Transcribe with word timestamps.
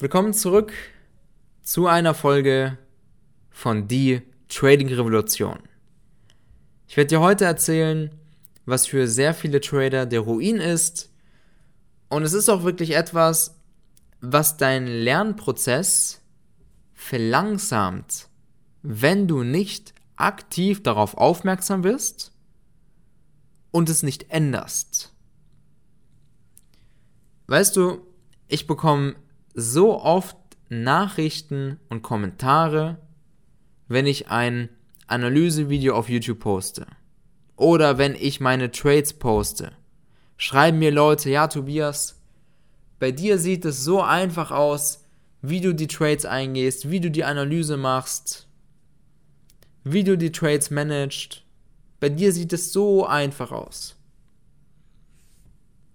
Willkommen 0.00 0.32
zurück 0.32 0.72
zu 1.60 1.86
einer 1.86 2.14
Folge 2.14 2.78
von 3.50 3.86
Die 3.86 4.22
Trading 4.48 4.88
Revolution. 4.88 5.58
Ich 6.88 6.96
werde 6.96 7.08
dir 7.08 7.20
heute 7.20 7.44
erzählen, 7.44 8.10
was 8.64 8.86
für 8.86 9.06
sehr 9.06 9.34
viele 9.34 9.60
Trader 9.60 10.06
der 10.06 10.20
Ruin 10.20 10.56
ist. 10.56 11.12
Und 12.08 12.22
es 12.22 12.32
ist 12.32 12.48
auch 12.48 12.62
wirklich 12.62 12.92
etwas, 12.96 13.60
was 14.22 14.56
deinen 14.56 14.86
Lernprozess 14.86 16.22
verlangsamt, 16.94 18.28
wenn 18.80 19.28
du 19.28 19.42
nicht 19.42 19.92
aktiv 20.16 20.82
darauf 20.82 21.14
aufmerksam 21.14 21.82
bist 21.82 22.32
und 23.70 23.90
es 23.90 24.02
nicht 24.02 24.30
änderst. 24.30 25.12
Weißt 27.48 27.76
du, 27.76 28.00
ich 28.48 28.66
bekomme 28.66 29.14
so 29.54 30.00
oft 30.00 30.36
Nachrichten 30.68 31.78
und 31.88 32.02
Kommentare, 32.02 32.98
wenn 33.88 34.06
ich 34.06 34.28
ein 34.28 34.68
Analysevideo 35.06 35.94
auf 35.94 36.08
YouTube 36.08 36.38
poste 36.38 36.86
oder 37.56 37.98
wenn 37.98 38.14
ich 38.14 38.40
meine 38.40 38.70
Trades 38.70 39.12
poste. 39.12 39.72
Schreiben 40.36 40.78
mir 40.78 40.92
Leute, 40.92 41.28
ja 41.28 41.48
Tobias, 41.48 42.20
bei 42.98 43.10
dir 43.10 43.38
sieht 43.38 43.64
es 43.64 43.84
so 43.84 44.00
einfach 44.00 44.50
aus, 44.50 45.04
wie 45.42 45.60
du 45.60 45.74
die 45.74 45.86
Trades 45.86 46.24
eingehst, 46.24 46.90
wie 46.90 47.00
du 47.00 47.10
die 47.10 47.24
Analyse 47.24 47.76
machst, 47.76 48.46
wie 49.84 50.04
du 50.04 50.16
die 50.16 50.32
Trades 50.32 50.70
managst. 50.70 51.42
Bei 51.98 52.08
dir 52.08 52.32
sieht 52.32 52.52
es 52.52 52.72
so 52.72 53.06
einfach 53.06 53.52
aus. 53.52 53.96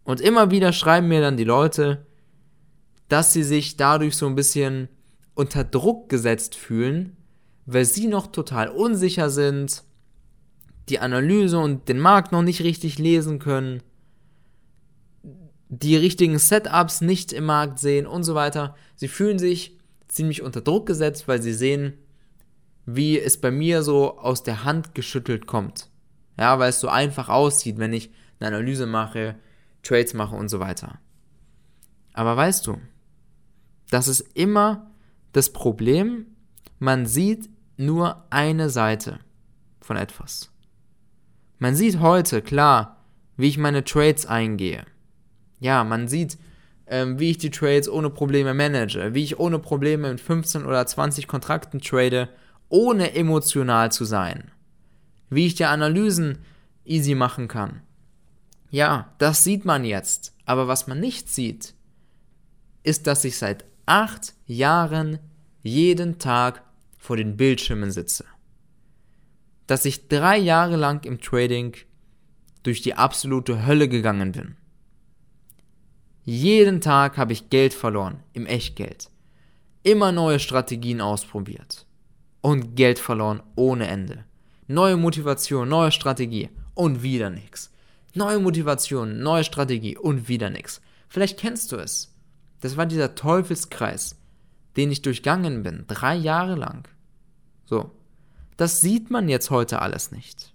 Und 0.03 0.21
immer 0.21 0.51
wieder 0.51 0.71
schreiben 0.73 1.07
mir 1.07 1.21
dann 1.21 1.37
die 1.37 1.43
Leute, 1.43 2.04
dass 3.07 3.33
sie 3.33 3.43
sich 3.43 3.77
dadurch 3.77 4.15
so 4.15 4.25
ein 4.27 4.35
bisschen 4.35 4.89
unter 5.33 5.63
Druck 5.63 6.09
gesetzt 6.09 6.55
fühlen, 6.55 7.15
weil 7.65 7.85
sie 7.85 8.07
noch 8.07 8.27
total 8.27 8.69
unsicher 8.69 9.29
sind, 9.29 9.83
die 10.89 10.99
Analyse 10.99 11.59
und 11.59 11.89
den 11.89 11.99
Markt 11.99 12.31
noch 12.31 12.43
nicht 12.43 12.61
richtig 12.61 12.99
lesen 12.99 13.39
können, 13.39 13.81
die 15.69 15.95
richtigen 15.95 16.37
Setups 16.37 17.01
nicht 17.01 17.33
im 17.33 17.45
Markt 17.45 17.79
sehen 17.79 18.05
und 18.05 18.23
so 18.23 18.35
weiter. 18.35 18.75
Sie 18.95 19.07
fühlen 19.07 19.39
sich 19.39 19.77
ziemlich 20.07 20.41
unter 20.41 20.61
Druck 20.61 20.85
gesetzt, 20.85 21.27
weil 21.27 21.41
sie 21.41 21.53
sehen, 21.53 21.93
wie 22.85 23.19
es 23.19 23.41
bei 23.41 23.51
mir 23.51 23.81
so 23.81 24.17
aus 24.19 24.43
der 24.43 24.63
Hand 24.63 24.93
geschüttelt 24.93 25.47
kommt. 25.47 25.89
Ja, 26.37 26.59
weil 26.59 26.69
es 26.69 26.79
so 26.79 26.87
einfach 26.87 27.29
aussieht, 27.29 27.79
wenn 27.79 27.93
ich 27.93 28.11
eine 28.39 28.47
Analyse 28.47 28.85
mache, 28.85 29.35
Trades 29.81 30.13
mache 30.13 30.35
und 30.35 30.49
so 30.49 30.59
weiter. 30.59 30.99
Aber 32.13 32.37
weißt 32.37 32.67
du, 32.67 32.77
das 33.89 34.07
ist 34.07 34.21
immer 34.33 34.91
das 35.33 35.51
Problem, 35.51 36.27
man 36.79 37.05
sieht 37.05 37.49
nur 37.77 38.25
eine 38.29 38.69
Seite 38.69 39.19
von 39.81 39.97
etwas. 39.97 40.51
Man 41.59 41.75
sieht 41.75 41.99
heute, 41.99 42.41
klar, 42.41 43.03
wie 43.37 43.47
ich 43.47 43.57
meine 43.57 43.83
Trades 43.83 44.25
eingehe. 44.25 44.85
Ja, 45.59 45.83
man 45.83 46.07
sieht, 46.07 46.37
ähm, 46.87 47.19
wie 47.19 47.31
ich 47.31 47.37
die 47.37 47.49
Trades 47.49 47.89
ohne 47.89 48.09
Probleme 48.09 48.53
manage, 48.53 49.13
wie 49.13 49.23
ich 49.23 49.39
ohne 49.39 49.59
Probleme 49.59 50.09
mit 50.09 50.21
15 50.21 50.65
oder 50.65 50.85
20 50.85 51.27
Kontrakten 51.27 51.81
trade, 51.81 52.29
ohne 52.69 53.13
emotional 53.15 53.91
zu 53.91 54.05
sein. 54.05 54.51
Wie 55.29 55.47
ich 55.47 55.55
die 55.55 55.65
Analysen 55.65 56.39
easy 56.83 57.15
machen 57.15 57.47
kann. 57.47 57.81
Ja, 58.69 59.13
das 59.17 59.43
sieht 59.43 59.65
man 59.65 59.85
jetzt. 59.85 60.33
Aber 60.45 60.67
was 60.67 60.87
man 60.87 60.99
nicht 60.99 61.29
sieht, 61.29 61.73
ist, 62.83 63.07
dass 63.07 63.23
ich 63.23 63.37
seit 63.37 63.65
acht 63.85 64.33
Jahren 64.45 65.19
jeden 65.63 66.19
Tag 66.19 66.63
vor 66.97 67.17
den 67.17 67.37
Bildschirmen 67.37 67.91
sitze. 67.91 68.25
Dass 69.67 69.85
ich 69.85 70.07
drei 70.07 70.37
Jahre 70.37 70.75
lang 70.75 71.03
im 71.05 71.19
Trading 71.19 71.75
durch 72.63 72.81
die 72.81 72.95
absolute 72.95 73.65
Hölle 73.65 73.87
gegangen 73.87 74.31
bin. 74.31 74.55
Jeden 76.23 76.81
Tag 76.81 77.17
habe 77.17 77.33
ich 77.33 77.51
Geld 77.51 77.73
verloren, 77.73 78.23
im 78.33 78.47
Echtgeld. 78.47 79.09
Immer 79.83 80.11
neue 80.11 80.39
Strategien 80.39 80.99
ausprobiert. 80.99 81.85
Und 82.41 82.75
Geld 82.75 82.97
verloren 82.97 83.43
ohne 83.55 83.87
Ende. 83.87 84.25
Neue 84.67 84.97
Motivation, 84.97 85.69
neue 85.69 85.91
Strategie 85.91 86.49
und 86.73 87.03
wieder 87.03 87.29
nix. 87.29 87.71
Neue 88.15 88.39
Motivation, 88.39 89.19
neue 89.19 89.43
Strategie 89.43 89.97
und 89.97 90.27
wieder 90.27 90.49
nix. 90.49 90.81
Vielleicht 91.07 91.39
kennst 91.39 91.71
du 91.71 91.75
es. 91.75 92.14
Das 92.61 92.77
war 92.77 92.85
dieser 92.85 93.15
Teufelskreis, 93.15 94.15
den 94.77 94.91
ich 94.91 95.01
durchgangen 95.01 95.63
bin, 95.63 95.85
drei 95.87 96.15
Jahre 96.15 96.55
lang. 96.55 96.87
So. 97.65 97.91
Das 98.57 98.81
sieht 98.81 99.11
man 99.11 99.27
jetzt 99.27 99.49
heute 99.49 99.81
alles 99.81 100.11
nicht. 100.11 100.53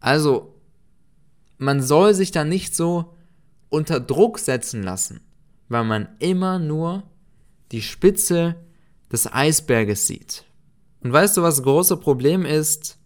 Also, 0.00 0.54
man 1.58 1.82
soll 1.82 2.14
sich 2.14 2.30
da 2.30 2.44
nicht 2.44 2.74
so 2.74 3.14
unter 3.68 4.00
Druck 4.00 4.38
setzen 4.38 4.82
lassen, 4.82 5.20
weil 5.68 5.84
man 5.84 6.08
immer 6.18 6.58
nur 6.58 7.02
die 7.72 7.82
Spitze 7.82 8.56
des 9.12 9.30
Eisberges 9.30 10.06
sieht. 10.06 10.44
Und 11.02 11.12
weißt 11.12 11.36
du, 11.36 11.42
was 11.42 11.56
das 11.56 11.64
große 11.64 11.96
Problem 11.98 12.44
ist, 12.44 12.98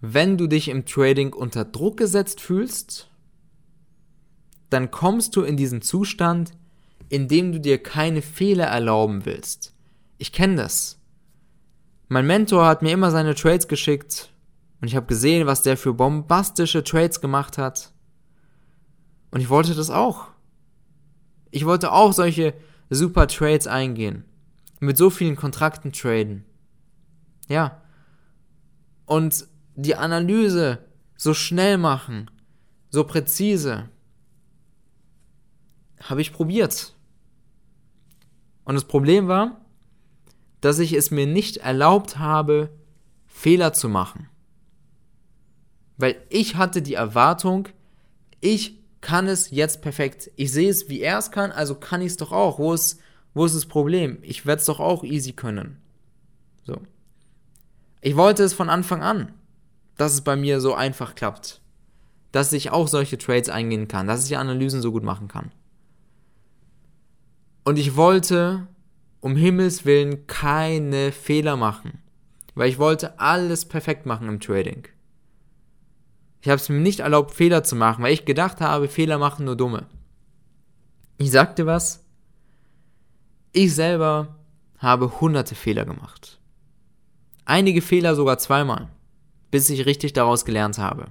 wenn 0.00 0.36
du 0.36 0.46
dich 0.46 0.68
im 0.68 0.84
Trading 0.86 1.32
unter 1.32 1.64
Druck 1.64 1.96
gesetzt 1.96 2.40
fühlst? 2.40 3.10
Dann 4.70 4.90
kommst 4.90 5.36
du 5.36 5.42
in 5.42 5.56
diesen 5.56 5.82
Zustand, 5.82 6.52
in 7.08 7.28
dem 7.28 7.52
du 7.52 7.60
dir 7.60 7.82
keine 7.82 8.22
Fehler 8.22 8.66
erlauben 8.66 9.24
willst. 9.24 9.74
Ich 10.18 10.32
kenne 10.32 10.56
das. 10.56 10.98
Mein 12.08 12.26
Mentor 12.26 12.66
hat 12.66 12.82
mir 12.82 12.92
immer 12.92 13.10
seine 13.10 13.34
Trades 13.34 13.68
geschickt 13.68 14.30
und 14.80 14.88
ich 14.88 14.96
habe 14.96 15.06
gesehen, 15.06 15.46
was 15.46 15.62
der 15.62 15.76
für 15.76 15.94
bombastische 15.94 16.84
Trades 16.84 17.20
gemacht 17.20 17.58
hat. 17.58 17.92
Und 19.30 19.40
ich 19.40 19.48
wollte 19.48 19.74
das 19.74 19.90
auch. 19.90 20.28
Ich 21.50 21.64
wollte 21.64 21.92
auch 21.92 22.12
solche 22.12 22.54
super 22.90 23.26
Trades 23.26 23.66
eingehen. 23.66 24.24
Mit 24.80 24.96
so 24.96 25.10
vielen 25.10 25.36
Kontrakten 25.36 25.92
traden. 25.92 26.44
Ja. 27.48 27.80
Und 29.06 29.46
die 29.74 29.96
Analyse 29.96 30.78
so 31.16 31.34
schnell 31.34 31.78
machen, 31.78 32.30
so 32.90 33.04
präzise. 33.04 33.88
Habe 36.04 36.20
ich 36.20 36.32
probiert. 36.32 36.94
Und 38.64 38.74
das 38.74 38.84
Problem 38.84 39.28
war, 39.28 39.60
dass 40.60 40.78
ich 40.78 40.94
es 40.94 41.10
mir 41.10 41.26
nicht 41.26 41.58
erlaubt 41.58 42.18
habe, 42.18 42.70
Fehler 43.26 43.72
zu 43.72 43.88
machen. 43.88 44.28
Weil 45.96 46.16
ich 46.30 46.56
hatte 46.56 46.82
die 46.82 46.94
Erwartung, 46.94 47.68
ich 48.40 48.80
kann 49.00 49.28
es 49.28 49.50
jetzt 49.50 49.82
perfekt. 49.82 50.30
Ich 50.36 50.50
sehe 50.52 50.70
es, 50.70 50.88
wie 50.88 51.00
er 51.00 51.18
es 51.18 51.30
kann, 51.30 51.52
also 51.52 51.74
kann 51.74 52.00
ich 52.00 52.08
es 52.08 52.16
doch 52.16 52.32
auch. 52.32 52.58
Wo 52.58 52.72
ist, 52.72 53.00
wo 53.34 53.44
ist 53.44 53.54
das 53.54 53.66
Problem? 53.66 54.18
Ich 54.22 54.46
werde 54.46 54.60
es 54.60 54.66
doch 54.66 54.80
auch 54.80 55.04
easy 55.04 55.32
können. 55.32 55.78
So. 56.64 56.80
Ich 58.00 58.16
wollte 58.16 58.42
es 58.42 58.54
von 58.54 58.70
Anfang 58.70 59.02
an, 59.02 59.32
dass 59.96 60.12
es 60.12 60.22
bei 60.22 60.36
mir 60.36 60.60
so 60.60 60.74
einfach 60.74 61.14
klappt. 61.14 61.60
Dass 62.32 62.52
ich 62.52 62.70
auch 62.70 62.88
solche 62.88 63.18
Trades 63.18 63.48
eingehen 63.48 63.88
kann, 63.88 64.06
dass 64.06 64.22
ich 64.22 64.28
die 64.28 64.36
Analysen 64.36 64.82
so 64.82 64.90
gut 64.92 65.04
machen 65.04 65.28
kann. 65.28 65.52
Und 67.64 67.78
ich 67.78 67.96
wollte 67.96 68.68
um 69.24 69.36
Himmels 69.36 69.86
Willen 69.86 70.26
keine 70.26 71.10
Fehler 71.10 71.56
machen. 71.56 72.02
Weil 72.54 72.68
ich 72.68 72.78
wollte 72.78 73.18
alles 73.18 73.64
perfekt 73.64 74.04
machen 74.04 74.28
im 74.28 74.38
Trading. 74.38 74.86
Ich 76.42 76.48
habe 76.50 76.60
es 76.60 76.68
mir 76.68 76.78
nicht 76.78 77.00
erlaubt, 77.00 77.32
Fehler 77.32 77.64
zu 77.64 77.74
machen, 77.74 78.04
weil 78.04 78.12
ich 78.12 78.26
gedacht 78.26 78.60
habe, 78.60 78.86
Fehler 78.86 79.16
machen 79.16 79.46
nur 79.46 79.56
Dumme. 79.56 79.86
Ich 81.16 81.30
sagte 81.30 81.64
was. 81.64 82.04
Ich 83.52 83.74
selber 83.74 84.36
habe 84.76 85.22
hunderte 85.22 85.54
Fehler 85.54 85.86
gemacht. 85.86 86.38
Einige 87.46 87.80
Fehler 87.80 88.14
sogar 88.14 88.36
zweimal, 88.36 88.90
bis 89.50 89.70
ich 89.70 89.86
richtig 89.86 90.12
daraus 90.12 90.44
gelernt 90.44 90.76
habe. 90.76 91.06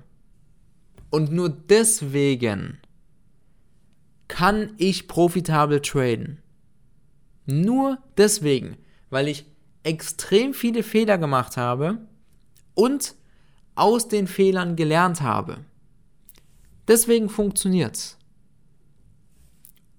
Und 1.09 1.31
nur 1.31 1.49
deswegen 1.49 2.77
kann 4.27 4.73
ich 4.77 5.07
profitabel 5.07 5.81
traden. 5.81 6.42
Nur 7.45 7.97
deswegen, 8.17 8.77
weil 9.09 9.27
ich 9.27 9.45
extrem 9.83 10.53
viele 10.53 10.83
Fehler 10.83 11.17
gemacht 11.17 11.57
habe 11.57 11.99
und 12.73 13.15
aus 13.75 14.07
den 14.07 14.27
Fehlern 14.27 14.75
gelernt 14.75 15.21
habe. 15.21 15.59
Deswegen 16.87 17.29
funktioniert's. 17.29 18.17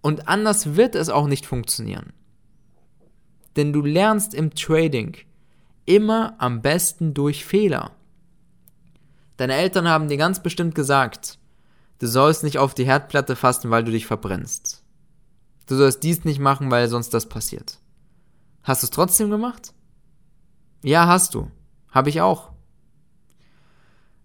Und 0.00 0.28
anders 0.28 0.76
wird 0.76 0.94
es 0.94 1.08
auch 1.08 1.26
nicht 1.26 1.46
funktionieren. 1.46 2.12
Denn 3.56 3.72
du 3.72 3.82
lernst 3.82 4.34
im 4.34 4.54
Trading 4.54 5.16
immer 5.86 6.34
am 6.38 6.62
besten 6.62 7.14
durch 7.14 7.44
Fehler. 7.44 7.92
Deine 9.36 9.54
Eltern 9.54 9.88
haben 9.88 10.08
dir 10.08 10.16
ganz 10.16 10.42
bestimmt 10.42 10.74
gesagt, 10.74 11.38
du 11.98 12.06
sollst 12.06 12.44
nicht 12.44 12.58
auf 12.58 12.74
die 12.74 12.86
Herdplatte 12.86 13.36
fassen, 13.36 13.70
weil 13.70 13.84
du 13.84 13.90
dich 13.90 14.06
verbrennst. 14.06 14.83
Du 15.66 15.76
sollst 15.76 16.02
dies 16.02 16.24
nicht 16.24 16.40
machen, 16.40 16.70
weil 16.70 16.88
sonst 16.88 17.14
das 17.14 17.26
passiert. 17.28 17.78
Hast 18.62 18.82
du 18.82 18.86
es 18.86 18.90
trotzdem 18.90 19.30
gemacht? 19.30 19.72
Ja, 20.82 21.06
hast 21.06 21.34
du. 21.34 21.50
Habe 21.90 22.10
ich 22.10 22.20
auch. 22.20 22.50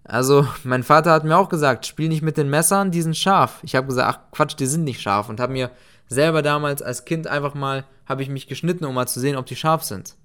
Also, 0.04 0.48
mein 0.64 0.84
Vater 0.84 1.12
hat 1.12 1.24
mir 1.24 1.38
auch 1.38 1.50
gesagt, 1.50 1.86
spiel 1.86 2.10
nicht 2.10 2.24
mit 2.24 2.36
den 2.36 2.50
Messern, 2.50 2.92
die 2.92 3.02
sind 3.02 3.16
scharf. 3.16 3.60
Ich 3.62 3.76
habe 3.76 3.88
gesagt, 3.88 4.10
ach 4.10 4.32
Quatsch, 4.32 4.56
die 4.58 4.66
sind 4.66 4.84
nicht 4.84 5.02
scharf 5.02 5.30
und 5.30 5.40
habe 5.40 5.54
mir 5.54 5.72
selber 6.08 6.42
damals 6.42 6.82
als 6.82 7.06
Kind 7.06 7.28
einfach 7.28 7.54
mal, 7.54 7.86
habe 8.08 8.24
ich 8.24 8.30
mich 8.30 8.48
geschnitten, 8.48 8.86
um 8.86 8.96
mal 8.96 9.08
zu 9.08 9.20
sehen, 9.20 9.36
ob 9.36 9.46
die 9.46 9.56
scharf 9.56 9.84
sind. 9.84 10.16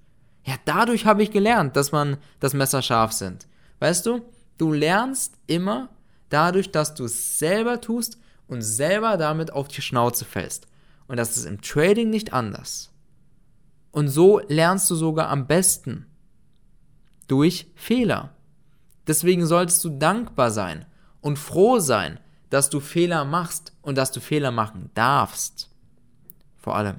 Ja, 0.45 0.55
dadurch 0.65 1.07
habe 1.07 1.23
ich 1.23 1.31
gelernt, 1.31 1.77
dass 1.77 1.93
man, 1.93 2.17
das 2.41 2.55
Messer 2.55 2.83
scharf 2.83 3.13
sind. 3.13 3.47
Weißt 3.81 4.07
du, 4.07 4.23
du 4.59 4.73
lernst 4.73 5.35
immer 5.47 5.91
dadurch, 6.31 6.71
dass 6.71 6.95
du 6.95 7.05
es 7.05 7.39
selber 7.39 7.81
tust 7.81 8.19
und 8.49 8.63
selber 8.63 9.17
damit 9.17 9.53
auf 9.53 9.69
die 9.69 9.83
Schnauze 9.83 10.25
fällst. 10.25 10.67
Und 11.07 11.17
das 11.17 11.37
ist 11.37 11.45
im 11.45 11.61
Trading 11.61 12.11
nicht 12.11 12.33
anders. 12.33 12.91
Und 13.91 14.09
so 14.09 14.41
lernst 14.49 14.91
du 14.91 14.95
sogar 14.95 15.29
am 15.29 15.47
besten. 15.47 16.07
Durch 17.29 17.69
Fehler. 17.75 18.35
Deswegen 19.07 19.47
solltest 19.47 19.85
du 19.85 19.91
dankbar 19.91 20.51
sein 20.51 20.87
und 21.21 21.39
froh 21.39 21.79
sein, 21.79 22.19
dass 22.51 22.71
du 22.71 22.81
Fehler 22.81 23.25
machst 23.25 23.73
und 23.83 23.97
dass 23.99 24.13
du 24.13 24.21
Fehler 24.21 24.51
machen 24.51 24.91
darfst. 24.95 25.71
Vor 26.57 26.77
allem. 26.77 26.97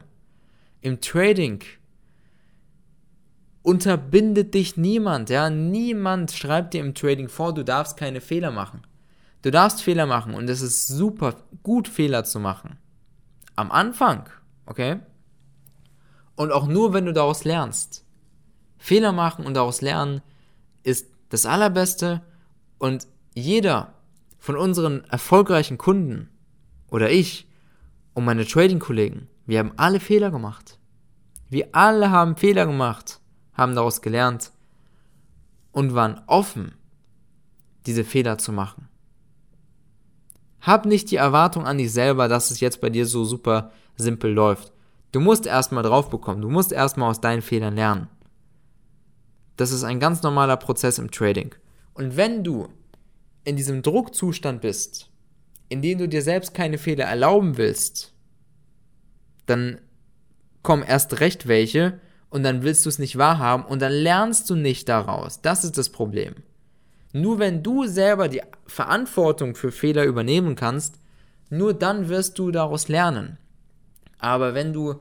Im 0.82 1.02
Trading 1.02 1.64
unterbindet 3.64 4.54
dich 4.54 4.78
niemand, 4.78 5.32
ja, 5.32 5.50
niemand 5.50 6.32
schreibt 6.32 6.74
dir 6.74 6.82
im 6.82 6.94
Trading 6.94 7.30
vor, 7.30 7.54
du 7.54 7.64
darfst 7.64 7.98
keine 7.98 8.22
Fehler 8.22 8.52
machen. 8.52 8.82
Du 9.42 9.52
darfst 9.52 9.82
Fehler 9.82 10.06
machen 10.06 10.34
und 10.34 10.50
es 10.50 10.62
ist 10.62 10.88
super 10.88 11.36
gut 11.64 11.88
Fehler 11.88 12.24
zu 12.24 12.40
machen. 12.40 12.78
Am 13.56 13.72
Anfang, 13.72 14.30
okay? 14.66 15.00
Und 16.36 16.52
auch 16.52 16.68
nur, 16.68 16.94
wenn 16.94 17.06
du 17.06 17.14
daraus 17.14 17.44
lernst. 17.44 18.06
Fehler 18.78 19.12
machen 19.12 19.46
und 19.46 19.54
daraus 19.54 19.82
lernen 19.82 20.22
ist 20.84 21.08
das 21.30 21.46
Allerbeste 21.46 22.22
und 22.78 23.08
jeder 23.34 23.94
von 24.38 24.58
unseren 24.58 25.04
erfolgreichen 25.06 25.78
Kunden 25.78 26.30
oder 26.90 27.10
ich 27.10 27.48
und 28.14 28.26
meine 28.26 28.46
Trading-Kollegen, 28.46 29.28
wir 29.46 29.60
haben 29.60 29.74
alle 29.78 30.00
Fehler 30.00 30.32
gemacht. 30.32 30.80
Wir 31.50 31.70
alle 31.74 32.12
haben 32.12 32.36
Fehler 32.36 32.66
gemacht, 32.66 33.20
haben 33.54 33.76
daraus 33.76 34.02
gelernt 34.02 34.52
und 35.72 35.94
waren 35.94 36.22
offen, 36.28 36.76
diese 37.86 38.04
Fehler 38.04 38.38
zu 38.38 38.52
machen. 38.52 38.88
Hab 40.66 40.88
nicht 40.88 41.12
die 41.12 41.18
Erwartung 41.18 41.68
an 41.68 41.78
dich 41.78 41.94
selber, 41.94 42.28
dass 42.28 42.50
es 42.50 42.60
jetzt 42.60 42.82
bei 42.82 42.90
dir 42.90 43.06
so 43.06 43.24
super 43.24 43.72
simpel 43.98 44.32
läuft. 44.32 44.74
Du 45.12 45.20
musst 45.20 45.46
erstmal 45.46 45.84
drauf 45.84 46.10
bekommen, 46.10 46.42
du 46.42 46.50
musst 46.50 46.72
erstmal 46.72 47.12
aus 47.12 47.22
deinen 47.22 47.44
Fehlern 47.44 47.76
lernen. 47.76 48.10
Das 49.58 49.72
ist 49.72 49.84
ein 49.84 50.00
ganz 50.00 50.24
normaler 50.24 50.58
Prozess 50.58 50.98
im 50.98 51.12
Trading. 51.12 51.54
Und 51.94 52.18
wenn 52.18 52.44
du 52.44 52.68
in 53.44 53.56
diesem 53.56 53.84
Druckzustand 53.84 54.62
bist, 54.62 55.12
in 55.70 55.84
dem 55.84 56.00
du 56.00 56.08
dir 56.08 56.24
selbst 56.24 56.56
keine 56.56 56.80
Fehler 56.80 57.06
erlauben 57.06 57.58
willst, 57.58 58.14
dann 59.46 59.80
kommen 60.64 60.82
erst 60.82 61.20
recht 61.20 61.48
welche 61.48 62.00
und 62.32 62.42
dann 62.42 62.64
willst 62.64 62.86
du 62.86 62.90
es 62.90 62.98
nicht 62.98 63.20
wahrhaben 63.20 63.64
und 63.66 63.84
dann 63.84 63.94
lernst 63.94 64.50
du 64.50 64.56
nicht 64.56 64.90
daraus. 64.90 65.42
Das 65.42 65.64
ist 65.64 65.78
das 65.78 65.90
Problem. 65.90 66.34
Nur 67.16 67.40
wenn 67.40 67.64
du 67.64 67.86
selber 67.86 68.28
die 68.28 68.42
Verantwortung 68.68 69.56
für 69.56 69.72
Fehler 69.72 70.04
übernehmen 70.04 70.58
kannst, 70.58 71.00
nur 71.50 71.74
dann 71.74 72.10
wirst 72.10 72.38
du 72.38 72.52
daraus 72.52 72.90
lernen. 72.90 73.38
Aber 74.20 74.54
wenn 74.54 74.74
du 74.74 75.00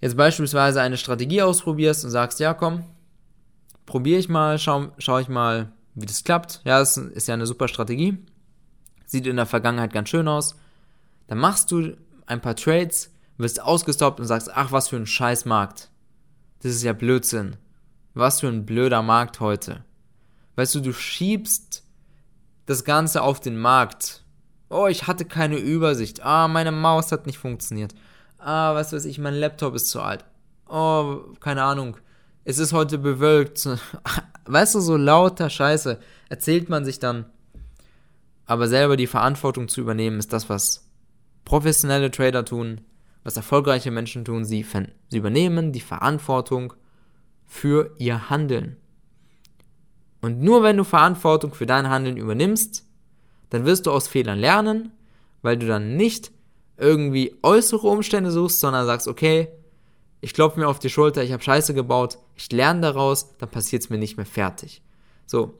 jetzt 0.00 0.16
beispielsweise 0.16 0.80
eine 0.80 0.96
Strategie 0.96 1.40
ausprobierst 1.40 2.04
und 2.04 2.10
sagst, 2.10 2.40
ja 2.40 2.52
komm, 2.52 2.82
probiere 3.86 4.18
ich 4.18 4.28
mal, 4.28 4.58
schau, 4.58 4.88
schau 4.98 5.20
ich 5.20 5.28
mal, 5.28 5.70
wie 5.94 6.06
das 6.06 6.24
klappt. 6.24 6.62
Ja, 6.64 6.80
das 6.80 6.96
ist 6.96 7.28
ja 7.28 7.34
eine 7.34 7.46
super 7.46 7.68
Strategie. 7.68 8.18
Sieht 9.06 9.28
in 9.28 9.36
der 9.36 9.46
Vergangenheit 9.46 9.92
ganz 9.92 10.08
schön 10.08 10.26
aus. 10.26 10.56
Dann 11.28 11.38
machst 11.38 11.70
du 11.70 11.96
ein 12.26 12.40
paar 12.40 12.56
Trades, 12.56 13.12
wirst 13.36 13.62
ausgestoppt 13.62 14.18
und 14.18 14.26
sagst, 14.26 14.50
ach, 14.52 14.72
was 14.72 14.88
für 14.88 14.96
ein 14.96 15.06
scheiß 15.06 15.44
Markt. 15.44 15.90
Das 16.64 16.72
ist 16.72 16.82
ja 16.82 16.92
Blödsinn. 16.92 17.54
Was 18.14 18.40
für 18.40 18.48
ein 18.48 18.66
blöder 18.66 19.02
Markt 19.02 19.38
heute. 19.38 19.84
Weißt 20.58 20.74
du, 20.74 20.80
du 20.80 20.92
schiebst 20.92 21.84
das 22.66 22.84
Ganze 22.84 23.22
auf 23.22 23.40
den 23.40 23.56
Markt. 23.56 24.24
Oh, 24.68 24.86
ich 24.86 25.06
hatte 25.06 25.24
keine 25.24 25.56
Übersicht. 25.56 26.20
Ah, 26.22 26.48
meine 26.48 26.72
Maus 26.72 27.12
hat 27.12 27.26
nicht 27.26 27.38
funktioniert. 27.38 27.94
Ah, 28.36 28.74
was 28.74 28.92
weiß 28.92 29.06
ich, 29.06 29.18
mein 29.18 29.34
Laptop 29.34 29.74
ist 29.74 29.88
zu 29.88 30.02
alt. 30.02 30.24
Oh, 30.68 31.20
keine 31.40 31.62
Ahnung 31.62 31.96
es 32.48 32.58
ist 32.58 32.72
heute 32.72 32.96
bewölkt. 32.96 33.68
Weißt 34.46 34.74
du, 34.74 34.80
so 34.80 34.96
lauter 34.96 35.50
Scheiße 35.50 35.98
erzählt 36.30 36.70
man 36.70 36.82
sich 36.86 36.98
dann. 36.98 37.26
Aber 38.46 38.68
selber 38.68 38.96
die 38.96 39.06
Verantwortung 39.06 39.68
zu 39.68 39.82
übernehmen, 39.82 40.18
ist 40.18 40.32
das, 40.32 40.48
was 40.48 40.88
professionelle 41.44 42.10
Trader 42.10 42.46
tun, 42.46 42.80
was 43.22 43.36
erfolgreiche 43.36 43.90
Menschen 43.90 44.24
tun. 44.24 44.46
Sie, 44.46 44.64
sie 45.10 45.18
übernehmen 45.18 45.72
die 45.72 45.82
Verantwortung 45.82 46.72
für 47.44 47.94
ihr 47.98 48.30
Handeln. 48.30 48.78
Und 50.20 50.40
nur 50.40 50.62
wenn 50.62 50.76
du 50.76 50.84
Verantwortung 50.84 51.54
für 51.54 51.66
dein 51.66 51.88
Handeln 51.88 52.16
übernimmst, 52.16 52.84
dann 53.50 53.64
wirst 53.64 53.86
du 53.86 53.92
aus 53.92 54.08
Fehlern 54.08 54.38
lernen, 54.38 54.92
weil 55.42 55.56
du 55.56 55.66
dann 55.66 55.96
nicht 55.96 56.32
irgendwie 56.76 57.34
äußere 57.42 57.86
Umstände 57.86 58.30
suchst, 58.30 58.60
sondern 58.60 58.86
sagst, 58.86 59.08
okay, 59.08 59.48
ich 60.20 60.34
klopfe 60.34 60.60
mir 60.60 60.68
auf 60.68 60.78
die 60.78 60.90
Schulter, 60.90 61.22
ich 61.22 61.32
habe 61.32 61.42
Scheiße 61.42 61.74
gebaut, 61.74 62.18
ich 62.34 62.50
lerne 62.50 62.80
daraus, 62.80 63.36
dann 63.38 63.48
passiert 63.48 63.82
es 63.82 63.90
mir 63.90 63.98
nicht 63.98 64.16
mehr 64.16 64.26
fertig. 64.26 64.82
So, 65.26 65.54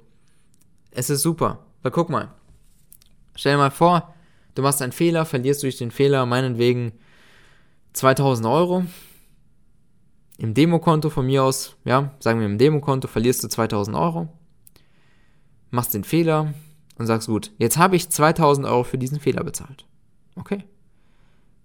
es 0.91 1.11
ist 1.11 1.23
super. 1.23 1.65
Weil 1.83 1.93
guck 1.93 2.11
mal, 2.11 2.33
stell 3.35 3.55
dir 3.55 3.59
mal 3.59 3.71
vor, 3.71 4.15
du 4.55 4.63
machst 4.63 4.83
einen 4.83 4.93
Fehler, 4.93 5.25
verlierst 5.25 5.63
durch 5.63 5.77
den 5.77 5.91
Fehler 5.91 6.27
meinetwegen 6.27 6.93
2000 7.93 8.47
Euro. 8.47 8.85
Im 10.39 10.55
Demokonto 10.55 11.11
von 11.11 11.27
mir 11.27 11.45
aus, 11.45 11.77
ja, 11.85 12.13
sagen 12.21 12.41
wir 12.41 12.47
im 12.47 12.59
Demokonto 12.59 13.09
verlierst 13.09 13.43
du 13.43 13.49
2000 13.49 13.97
Euro, 13.97 14.29
machst 15.71 15.95
den 15.95 16.05
Fehler 16.05 16.55
und 16.97 17.07
sagst, 17.07 17.29
gut, 17.29 17.53
jetzt 17.59 17.79
habe 17.79 17.97
ich 17.97 18.11
2000 18.11 18.67
Euro 18.67 18.85
für 18.85 18.99
diesen 18.99 19.21
Fehler 19.21 19.45
bezahlt. 19.45 19.87
Okay. 20.37 20.65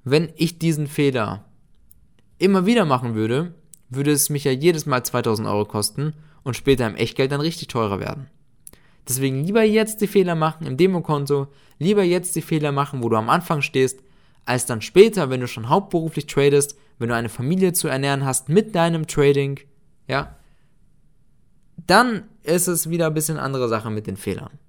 Wenn 0.03 0.31
ich 0.35 0.59
diesen 0.59 0.87
Fehler 0.87 1.45
immer 2.37 2.65
wieder 2.65 2.85
machen 2.85 3.15
würde, 3.15 3.53
würde 3.89 4.11
es 4.11 4.29
mich 4.29 4.43
ja 4.43 4.51
jedes 4.51 4.85
Mal 4.85 5.03
2000 5.03 5.47
Euro 5.47 5.65
kosten 5.65 6.13
und 6.43 6.55
später 6.55 6.87
im 6.87 6.95
Echtgeld 6.95 7.31
dann 7.31 7.41
richtig 7.41 7.67
teurer 7.67 7.99
werden. 7.99 8.27
Deswegen 9.07 9.43
lieber 9.43 9.63
jetzt 9.63 10.01
die 10.01 10.07
Fehler 10.07 10.35
machen 10.35 10.65
im 10.65 10.77
Demokonto, 10.77 11.47
lieber 11.77 12.03
jetzt 12.03 12.35
die 12.35 12.41
Fehler 12.41 12.71
machen, 12.71 13.03
wo 13.03 13.09
du 13.09 13.17
am 13.17 13.29
Anfang 13.29 13.61
stehst, 13.61 13.99
als 14.45 14.65
dann 14.65 14.81
später, 14.81 15.29
wenn 15.29 15.41
du 15.41 15.47
schon 15.47 15.69
hauptberuflich 15.69 16.25
tradest, 16.25 16.77
wenn 16.99 17.09
du 17.09 17.15
eine 17.15 17.29
Familie 17.29 17.73
zu 17.73 17.87
ernähren 17.87 18.25
hast 18.25 18.49
mit 18.49 18.75
deinem 18.75 19.07
Trading, 19.07 19.59
ja, 20.07 20.35
dann 21.87 22.23
ist 22.43 22.67
es 22.67 22.89
wieder 22.89 23.07
ein 23.07 23.13
bisschen 23.13 23.37
andere 23.37 23.67
Sache 23.67 23.89
mit 23.89 24.07
den 24.07 24.17
Fehlern. 24.17 24.59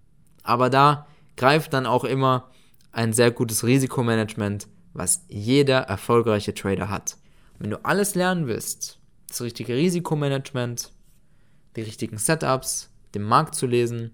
Aber 0.43 0.71
da 0.71 1.07
greift 1.37 1.73
dann 1.73 1.87
auch 1.87 2.05
immer 2.05 2.51
ein 2.93 3.13
sehr 3.13 3.31
gutes 3.31 3.65
Risikomanagement, 3.65 4.69
was 4.93 5.25
jeder 5.29 5.81
erfolgreiche 5.81 6.55
Trader 6.55 6.89
hat. 6.89 7.17
Wenn 7.59 7.71
du 7.71 7.85
alles 7.85 8.15
lernen 8.15 8.47
willst, 8.47 9.01
das 9.29 9.41
richtige 9.41 9.75
Risikomanagement, 9.75 10.93
die 11.77 11.83
richtigen 11.83 12.19
Setups, 12.19 12.91
den 13.15 13.23
Markt 13.23 13.55
zu 13.55 13.67
lesen, 13.67 14.13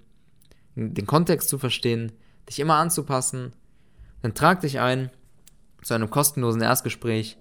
den 0.76 1.06
Kontext 1.06 1.48
zu 1.48 1.58
verstehen, 1.58 2.12
dich 2.48 2.60
immer 2.60 2.76
anzupassen, 2.76 3.52
dann 4.22 4.34
trag 4.34 4.60
dich 4.60 4.78
ein 4.80 5.10
zu 5.82 5.94
einem 5.94 6.10
kostenlosen 6.10 6.62
Erstgespräch 6.62 7.38